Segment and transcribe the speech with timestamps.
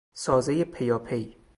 [0.13, 1.35] سازهی پیاپی